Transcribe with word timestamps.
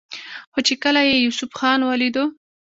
خو 0.51 0.59
چې 0.67 0.73
کله 0.83 1.01
يې 1.09 1.15
يوسف 1.25 1.51
خان 1.59 1.79
وليدو 1.83 2.23